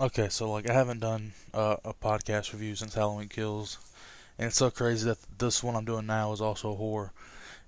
Okay, 0.00 0.30
so 0.30 0.50
like 0.50 0.66
I 0.66 0.72
haven't 0.72 1.00
done 1.00 1.32
uh, 1.52 1.76
a 1.84 1.92
podcast 1.92 2.54
review 2.54 2.74
since 2.74 2.94
Halloween 2.94 3.28
Kills, 3.28 3.76
and 4.38 4.46
it's 4.46 4.56
so 4.56 4.70
crazy 4.70 5.06
that 5.06 5.18
this 5.36 5.62
one 5.62 5.76
I'm 5.76 5.84
doing 5.84 6.06
now 6.06 6.32
is 6.32 6.40
also 6.40 6.74
horror, 6.74 7.12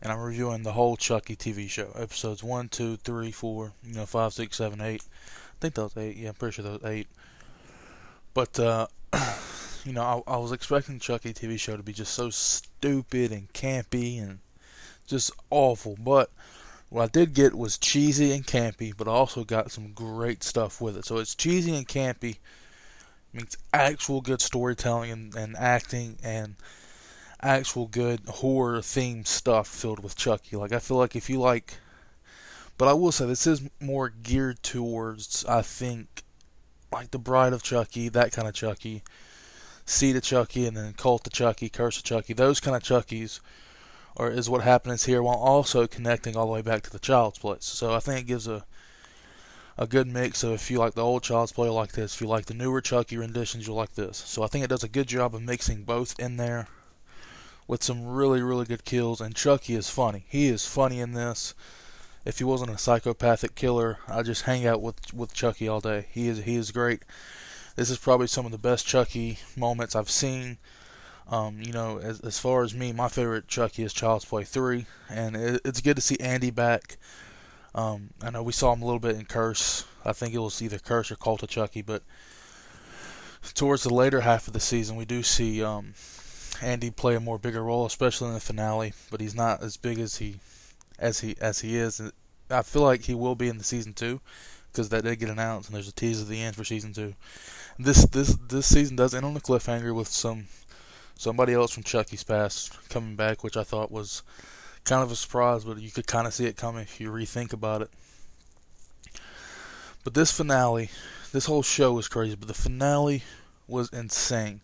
and 0.00 0.10
I'm 0.10 0.18
reviewing 0.18 0.62
the 0.62 0.72
whole 0.72 0.96
Chucky 0.96 1.36
TV 1.36 1.68
show, 1.68 1.92
episodes 1.94 2.42
one, 2.42 2.70
two, 2.70 2.96
three, 2.96 3.32
four, 3.32 3.74
you 3.84 3.96
know, 3.96 4.06
five, 4.06 4.32
six, 4.32 4.56
seven, 4.56 4.80
eight. 4.80 5.02
I 5.04 5.56
think 5.60 5.76
was 5.76 5.94
eight. 5.98 6.16
Yeah, 6.16 6.30
I'm 6.30 6.34
pretty 6.36 6.54
sure 6.54 6.72
was 6.72 6.82
eight. 6.84 7.06
But 8.32 8.58
uh, 8.58 8.86
you 9.84 9.92
know, 9.92 10.24
I, 10.26 10.32
I 10.32 10.38
was 10.38 10.52
expecting 10.52 11.00
Chucky 11.00 11.34
TV 11.34 11.60
show 11.60 11.76
to 11.76 11.82
be 11.82 11.92
just 11.92 12.14
so 12.14 12.30
stupid 12.30 13.32
and 13.32 13.52
campy 13.52 14.22
and 14.22 14.38
just 15.06 15.32
awful, 15.50 15.98
but 16.00 16.30
what 16.92 17.04
I 17.04 17.06
did 17.06 17.32
get 17.32 17.54
was 17.54 17.78
cheesy 17.78 18.32
and 18.32 18.46
campy, 18.46 18.92
but 18.94 19.08
I 19.08 19.12
also 19.12 19.44
got 19.44 19.72
some 19.72 19.92
great 19.92 20.44
stuff 20.44 20.78
with 20.78 20.94
it. 20.98 21.06
So 21.06 21.16
it's 21.16 21.34
cheesy 21.34 21.74
and 21.74 21.88
campy, 21.88 22.36
means 23.32 23.56
actual 23.72 24.20
good 24.20 24.42
storytelling 24.42 25.10
and, 25.10 25.34
and 25.34 25.56
acting 25.56 26.18
and 26.22 26.54
actual 27.40 27.86
good 27.86 28.20
horror 28.28 28.80
themed 28.80 29.26
stuff 29.26 29.68
filled 29.68 30.02
with 30.02 30.16
Chucky. 30.16 30.54
Like 30.56 30.72
I 30.72 30.80
feel 30.80 30.98
like 30.98 31.16
if 31.16 31.30
you 31.30 31.40
like, 31.40 31.78
but 32.76 32.88
I 32.88 32.92
will 32.92 33.10
say 33.10 33.24
this 33.24 33.46
is 33.46 33.62
more 33.80 34.10
geared 34.10 34.62
towards 34.62 35.46
I 35.46 35.62
think 35.62 36.22
like 36.92 37.10
the 37.10 37.18
Bride 37.18 37.54
of 37.54 37.62
Chucky, 37.62 38.10
that 38.10 38.32
kind 38.32 38.46
of 38.46 38.52
Chucky, 38.52 39.02
Seed 39.86 40.16
of 40.16 40.24
Chucky, 40.24 40.66
and 40.66 40.76
then 40.76 40.92
Cult 40.92 41.26
of 41.26 41.32
Chucky, 41.32 41.70
Curse 41.70 41.96
of 41.96 42.04
Chucky, 42.04 42.34
those 42.34 42.60
kind 42.60 42.76
of 42.76 42.82
Chuckies 42.82 43.40
or 44.16 44.30
is 44.30 44.50
what 44.50 44.62
happens 44.62 45.04
here 45.04 45.22
while 45.22 45.36
also 45.36 45.86
connecting 45.86 46.36
all 46.36 46.46
the 46.46 46.52
way 46.52 46.62
back 46.62 46.82
to 46.82 46.90
the 46.90 46.98
Child's 46.98 47.38
Plays. 47.38 47.64
So 47.64 47.94
I 47.94 48.00
think 48.00 48.20
it 48.20 48.26
gives 48.26 48.46
a 48.46 48.64
a 49.78 49.86
good 49.86 50.06
mix 50.06 50.42
of 50.42 50.52
if 50.52 50.70
you 50.70 50.78
like 50.78 50.94
the 50.94 51.04
old 51.04 51.22
child's 51.22 51.52
play, 51.52 51.68
like 51.68 51.92
this. 51.92 52.14
If 52.14 52.20
you 52.20 52.26
like 52.26 52.46
the 52.46 52.54
newer 52.54 52.80
Chucky 52.80 53.16
renditions, 53.16 53.66
you'll 53.66 53.76
like 53.76 53.94
this. 53.94 54.18
So 54.18 54.42
I 54.42 54.46
think 54.46 54.64
it 54.64 54.68
does 54.68 54.84
a 54.84 54.88
good 54.88 55.06
job 55.06 55.34
of 55.34 55.42
mixing 55.42 55.84
both 55.84 56.18
in 56.18 56.36
there 56.36 56.68
with 57.66 57.82
some 57.82 58.06
really, 58.06 58.42
really 58.42 58.66
good 58.66 58.84
kills. 58.84 59.20
And 59.20 59.34
Chucky 59.34 59.74
is 59.74 59.88
funny. 59.88 60.24
He 60.28 60.48
is 60.48 60.66
funny 60.66 61.00
in 61.00 61.14
this. 61.14 61.54
If 62.24 62.38
he 62.38 62.44
wasn't 62.44 62.70
a 62.70 62.78
psychopathic 62.78 63.54
killer, 63.54 63.98
I'd 64.06 64.26
just 64.26 64.42
hang 64.42 64.66
out 64.66 64.80
with 64.80 65.12
with 65.12 65.34
Chucky 65.34 65.66
all 65.68 65.80
day. 65.80 66.06
He 66.10 66.28
is 66.28 66.44
he 66.44 66.56
is 66.56 66.70
great. 66.70 67.02
This 67.74 67.90
is 67.90 67.98
probably 67.98 68.26
some 68.26 68.46
of 68.46 68.52
the 68.52 68.58
best 68.58 68.86
Chucky 68.86 69.38
moments 69.56 69.96
I've 69.96 70.10
seen. 70.10 70.58
Um, 71.28 71.60
you 71.60 71.72
know, 71.72 71.98
as, 71.98 72.20
as 72.20 72.38
far 72.38 72.62
as 72.62 72.74
me, 72.74 72.92
my 72.92 73.08
favorite 73.08 73.48
Chucky 73.48 73.84
is 73.84 73.92
Child's 73.92 74.24
Play 74.24 74.44
3, 74.44 74.86
and 75.08 75.36
it, 75.36 75.60
it's 75.64 75.80
good 75.80 75.96
to 75.96 76.02
see 76.02 76.18
Andy 76.20 76.50
back. 76.50 76.98
Um, 77.74 78.10
I 78.22 78.30
know 78.30 78.42
we 78.42 78.52
saw 78.52 78.72
him 78.72 78.82
a 78.82 78.84
little 78.84 79.00
bit 79.00 79.16
in 79.16 79.24
Curse. 79.24 79.84
I 80.04 80.12
think 80.12 80.34
it 80.34 80.38
was 80.38 80.60
either 80.60 80.78
Curse 80.78 81.10
or 81.10 81.16
Cult 81.16 81.42
of 81.42 81.48
Chucky, 81.48 81.80
but 81.80 82.02
towards 83.54 83.82
the 83.82 83.94
later 83.94 84.20
half 84.20 84.46
of 84.46 84.52
the 84.52 84.60
season, 84.60 84.96
we 84.96 85.04
do 85.04 85.22
see 85.22 85.62
um, 85.62 85.94
Andy 86.60 86.90
play 86.90 87.14
a 87.14 87.20
more 87.20 87.38
bigger 87.38 87.62
role, 87.62 87.86
especially 87.86 88.28
in 88.28 88.34
the 88.34 88.40
finale. 88.40 88.92
But 89.10 89.20
he's 89.20 89.34
not 89.34 89.62
as 89.62 89.76
big 89.76 89.98
as 89.98 90.16
he 90.16 90.36
as 90.98 91.20
he 91.20 91.36
as 91.40 91.60
he 91.60 91.76
is. 91.76 92.00
I 92.50 92.62
feel 92.62 92.82
like 92.82 93.04
he 93.04 93.14
will 93.14 93.34
be 93.34 93.48
in 93.48 93.58
the 93.58 93.64
season 93.64 93.94
two 93.94 94.20
because 94.70 94.88
that 94.88 95.04
did 95.04 95.18
get 95.18 95.28
announced, 95.28 95.68
and 95.68 95.76
there's 95.76 95.88
a 95.88 95.92
tease 95.92 96.20
at 96.20 96.28
the 96.28 96.40
end 96.40 96.56
for 96.56 96.64
season 96.64 96.92
two. 96.92 97.14
This 97.78 98.04
this 98.06 98.36
this 98.48 98.66
season 98.66 98.96
does 98.96 99.14
end 99.14 99.24
on 99.24 99.36
a 99.36 99.40
cliffhanger 99.40 99.94
with 99.94 100.08
some 100.08 100.46
somebody 101.22 101.52
else 101.52 101.70
from 101.70 101.84
Chucky's 101.84 102.24
past 102.24 102.76
coming 102.88 103.14
back, 103.14 103.44
which 103.44 103.56
I 103.56 103.62
thought 103.62 103.92
was 103.92 104.22
kind 104.82 105.04
of 105.04 105.12
a 105.12 105.16
surprise, 105.16 105.64
but 105.64 105.80
you 105.80 105.92
could 105.92 106.08
kind 106.08 106.26
of 106.26 106.34
see 106.34 106.46
it 106.46 106.56
coming 106.56 106.82
if 106.82 107.00
you 107.00 107.10
rethink 107.10 107.52
about 107.52 107.82
it. 107.82 107.90
But 110.02 110.14
this 110.14 110.32
finale, 110.32 110.90
this 111.32 111.46
whole 111.46 111.62
show 111.62 111.92
was 111.92 112.08
crazy, 112.08 112.34
but 112.34 112.48
the 112.48 112.54
finale 112.54 113.22
was 113.68 113.88
insane. 113.90 114.62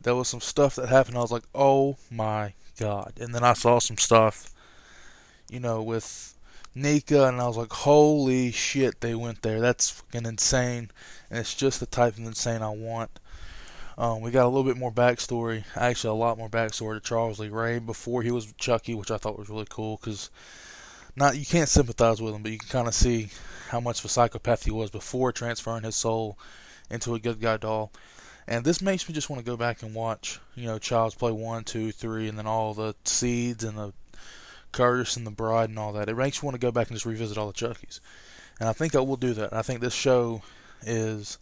There 0.00 0.16
was 0.16 0.26
some 0.26 0.40
stuff 0.40 0.74
that 0.74 0.88
happened. 0.88 1.16
I 1.16 1.20
was 1.20 1.30
like, 1.30 1.44
oh 1.54 1.96
my 2.10 2.54
god. 2.80 3.12
And 3.20 3.32
then 3.32 3.44
I 3.44 3.52
saw 3.52 3.78
some 3.78 3.96
stuff, 3.96 4.52
you 5.48 5.60
know, 5.60 5.84
with 5.84 6.36
Nica, 6.74 7.28
and 7.28 7.40
I 7.40 7.46
was 7.46 7.56
like, 7.56 7.72
holy 7.72 8.50
shit, 8.50 9.00
they 9.00 9.14
went 9.14 9.42
there. 9.42 9.60
That's 9.60 9.88
fucking 9.90 10.26
insane. 10.26 10.90
And 11.30 11.38
it's 11.38 11.54
just 11.54 11.78
the 11.78 11.86
type 11.86 12.14
of 12.14 12.26
insane 12.26 12.60
I 12.60 12.70
want. 12.70 13.20
Um, 13.98 14.22
we 14.22 14.30
got 14.30 14.46
a 14.46 14.48
little 14.48 14.64
bit 14.64 14.78
more 14.78 14.92
backstory, 14.92 15.64
actually 15.76 16.10
a 16.10 16.14
lot 16.14 16.38
more 16.38 16.48
backstory 16.48 16.94
to 16.94 17.00
Charles 17.00 17.38
Lee 17.38 17.48
Ray 17.48 17.78
before 17.78 18.22
he 18.22 18.30
was 18.30 18.52
Chucky, 18.54 18.94
which 18.94 19.10
I 19.10 19.18
thought 19.18 19.38
was 19.38 19.50
really 19.50 19.66
cool 19.68 19.98
because 20.00 20.30
not 21.14 21.36
you 21.36 21.44
can't 21.44 21.68
sympathize 21.68 22.22
with 22.22 22.34
him, 22.34 22.42
but 22.42 22.52
you 22.52 22.58
can 22.58 22.68
kind 22.68 22.88
of 22.88 22.94
see 22.94 23.28
how 23.68 23.80
much 23.80 23.98
of 23.98 24.06
a 24.06 24.08
psychopath 24.08 24.64
he 24.64 24.70
was 24.70 24.90
before 24.90 25.32
transferring 25.32 25.84
his 25.84 25.96
soul 25.96 26.38
into 26.90 27.14
a 27.14 27.20
good 27.20 27.40
guy 27.40 27.56
doll. 27.58 27.92
And 28.46 28.64
this 28.64 28.82
makes 28.82 29.08
me 29.08 29.14
just 29.14 29.30
want 29.30 29.40
to 29.40 29.50
go 29.50 29.56
back 29.56 29.82
and 29.82 29.94
watch, 29.94 30.40
you 30.56 30.66
know, 30.66 30.78
Child's 30.78 31.14
Play 31.14 31.30
one, 31.30 31.64
two, 31.64 31.92
three, 31.92 32.28
and 32.28 32.38
then 32.38 32.46
all 32.46 32.74
the 32.74 32.94
seeds 33.04 33.62
and 33.62 33.78
the 33.78 33.92
Curses 34.72 35.16
and 35.16 35.26
the 35.26 35.30
Bride 35.30 35.68
and 35.68 35.78
all 35.78 35.92
that. 35.92 36.08
It 36.08 36.16
makes 36.16 36.42
me 36.42 36.46
want 36.46 36.54
to 36.54 36.66
go 36.66 36.72
back 36.72 36.88
and 36.88 36.96
just 36.96 37.06
revisit 37.06 37.38
all 37.38 37.46
the 37.46 37.52
Chuckies. 37.52 38.00
And 38.58 38.68
I 38.68 38.72
think 38.72 38.94
I 38.94 39.00
will 39.00 39.16
do 39.16 39.34
that. 39.34 39.52
I 39.52 39.62
think 39.62 39.80
this 39.80 39.94
show 39.94 40.42
is 40.82 41.38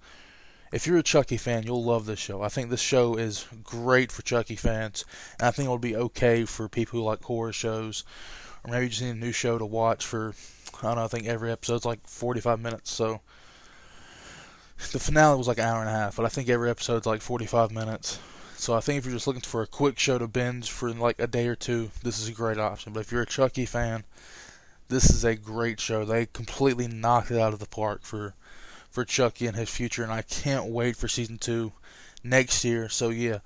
if 0.72 0.86
you're 0.86 0.98
a 0.98 1.02
Chucky 1.02 1.36
fan, 1.36 1.64
you'll 1.64 1.84
love 1.84 2.06
this 2.06 2.18
show. 2.18 2.42
I 2.42 2.48
think 2.48 2.70
this 2.70 2.80
show 2.80 3.16
is 3.16 3.46
great 3.64 4.12
for 4.12 4.22
Chucky 4.22 4.56
fans, 4.56 5.04
and 5.38 5.48
I 5.48 5.50
think 5.50 5.68
it 5.68 5.72
would 5.72 5.80
be 5.80 5.96
okay 5.96 6.44
for 6.44 6.68
people 6.68 7.00
who 7.00 7.04
like 7.04 7.22
horror 7.22 7.52
shows, 7.52 8.04
or 8.64 8.70
maybe 8.70 8.84
you 8.84 8.90
just 8.90 9.02
need 9.02 9.10
a 9.10 9.14
new 9.14 9.32
show 9.32 9.58
to 9.58 9.66
watch 9.66 10.06
for. 10.06 10.34
I 10.78 10.86
don't 10.86 10.96
know. 10.96 11.04
I 11.04 11.08
think 11.08 11.26
every 11.26 11.50
episode's 11.50 11.84
like 11.84 12.06
45 12.06 12.60
minutes, 12.60 12.90
so 12.90 13.20
the 14.92 14.98
finale 14.98 15.36
was 15.36 15.48
like 15.48 15.58
an 15.58 15.64
hour 15.64 15.80
and 15.80 15.90
a 15.90 15.92
half, 15.92 16.16
but 16.16 16.24
I 16.24 16.28
think 16.28 16.48
every 16.48 16.70
episode's 16.70 17.06
like 17.06 17.20
45 17.20 17.70
minutes. 17.70 18.18
So 18.56 18.74
I 18.74 18.80
think 18.80 18.98
if 18.98 19.04
you're 19.04 19.14
just 19.14 19.26
looking 19.26 19.42
for 19.42 19.62
a 19.62 19.66
quick 19.66 19.98
show 19.98 20.18
to 20.18 20.28
binge 20.28 20.70
for 20.70 20.92
like 20.92 21.18
a 21.18 21.26
day 21.26 21.46
or 21.46 21.56
two, 21.56 21.90
this 22.02 22.20
is 22.20 22.28
a 22.28 22.32
great 22.32 22.58
option. 22.58 22.92
But 22.92 23.00
if 23.00 23.12
you're 23.12 23.22
a 23.22 23.26
Chucky 23.26 23.64
fan, 23.64 24.04
this 24.88 25.10
is 25.10 25.24
a 25.24 25.34
great 25.34 25.80
show. 25.80 26.04
They 26.04 26.26
completely 26.26 26.88
knocked 26.88 27.30
it 27.30 27.38
out 27.38 27.52
of 27.52 27.58
the 27.58 27.66
park 27.66 28.02
for 28.02 28.34
for 28.90 29.04
Chucky 29.04 29.46
and 29.46 29.56
his 29.56 29.70
future, 29.70 30.02
and 30.02 30.12
I 30.12 30.22
can't 30.22 30.66
wait 30.66 30.96
for 30.96 31.08
season 31.08 31.38
two 31.38 31.72
next 32.24 32.64
year. 32.64 32.88
So 32.88 33.10
yeah, 33.10 33.38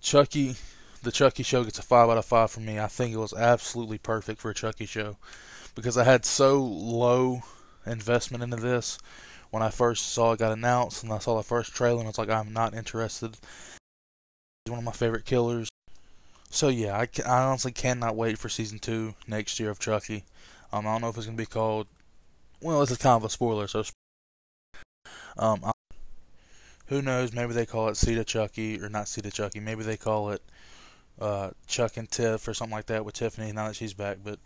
Chucky, 0.00 0.56
the 1.02 1.12
Chucky 1.12 1.42
show 1.42 1.64
gets 1.64 1.78
a 1.78 1.82
five 1.82 2.08
out 2.08 2.18
of 2.18 2.24
five 2.24 2.50
for 2.50 2.60
me. 2.60 2.78
I 2.78 2.86
think 2.86 3.14
it 3.14 3.18
was 3.18 3.34
absolutely 3.34 3.98
perfect 3.98 4.40
for 4.40 4.50
a 4.50 4.54
Chucky 4.54 4.86
show 4.86 5.16
because 5.74 5.96
I 5.96 6.04
had 6.04 6.24
so 6.24 6.62
low 6.62 7.42
investment 7.86 8.42
into 8.42 8.56
this 8.56 8.98
when 9.50 9.62
I 9.62 9.70
first 9.70 10.12
saw 10.12 10.32
it 10.32 10.38
got 10.38 10.52
announced 10.52 11.02
and 11.02 11.12
I 11.12 11.18
saw 11.18 11.36
the 11.36 11.42
first 11.42 11.74
trailer 11.74 11.98
and 11.98 12.06
I 12.06 12.10
was 12.10 12.18
like, 12.18 12.30
I'm 12.30 12.52
not 12.52 12.74
interested. 12.74 13.36
He's 14.64 14.70
one 14.70 14.78
of 14.78 14.84
my 14.84 14.92
favorite 14.92 15.24
killers. 15.24 15.68
So 16.50 16.68
yeah, 16.68 16.98
I, 16.98 17.06
can, 17.06 17.26
I 17.26 17.44
honestly 17.44 17.72
cannot 17.72 18.16
wait 18.16 18.38
for 18.38 18.48
season 18.48 18.78
two 18.78 19.14
next 19.26 19.60
year 19.60 19.70
of 19.70 19.78
Chucky. 19.78 20.24
Um, 20.72 20.86
I 20.86 20.92
don't 20.92 21.00
know 21.00 21.08
if 21.08 21.16
it's 21.16 21.26
gonna 21.26 21.36
be 21.36 21.46
called. 21.46 21.86
Well, 22.60 22.80
this 22.80 22.90
is 22.90 22.98
kind 22.98 23.16
of 23.16 23.24
a 23.24 23.30
spoiler, 23.30 23.66
so 23.66 23.82
um, 25.38 25.72
who 26.86 27.02
knows? 27.02 27.32
Maybe 27.32 27.52
they 27.52 27.66
call 27.66 27.88
it 27.88 27.96
Seed 27.96 28.26
Chucky 28.26 28.80
or 28.80 28.88
not 28.88 29.08
Seed 29.08 29.32
Chucky. 29.32 29.60
Maybe 29.60 29.82
they 29.82 29.96
call 29.96 30.30
it 30.30 30.42
uh, 31.20 31.50
Chuck 31.66 31.96
and 31.96 32.10
Tiff 32.10 32.46
or 32.48 32.54
something 32.54 32.74
like 32.74 32.86
that 32.86 33.04
with 33.04 33.14
Tiffany 33.14 33.52
now 33.52 33.68
that 33.68 33.76
she's 33.76 33.94
back. 33.94 34.18
But 34.24 34.38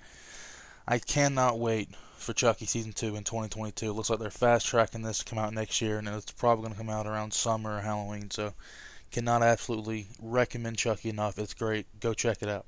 I 0.87 0.99
cannot 0.99 1.59
wait 1.59 1.89
for 2.17 2.33
Chucky 2.33 2.67
season 2.67 2.93
two 2.93 3.17
in 3.17 3.25
2022. 3.25 3.89
It 3.89 3.93
looks 3.93 4.11
like 4.11 4.19
they're 4.19 4.31
fast 4.31 4.67
tracking 4.67 5.03
this 5.03 5.19
to 5.19 5.25
come 5.25 5.39
out 5.39 5.55
next 5.55 5.81
year, 5.81 5.99
and 5.99 6.09
it's 6.09 6.33
probably 6.33 6.65
going 6.65 6.75
to 6.75 6.79
come 6.79 6.91
out 6.91 7.07
around 7.07 7.33
summer 7.33 7.79
or 7.79 7.81
Halloween. 7.81 8.31
So, 8.31 8.53
cannot 9.11 9.43
absolutely 9.43 10.09
recommend 10.21 10.77
Chucky 10.77 11.09
enough. 11.09 11.39
It's 11.39 11.55
great. 11.55 11.87
Go 12.01 12.15
check 12.15 12.43
it 12.43 12.49
out. 12.49 12.67